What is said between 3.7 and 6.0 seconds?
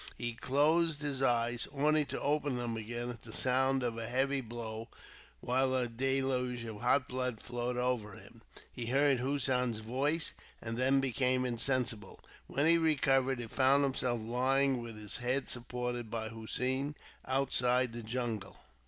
of a heavy blow, while a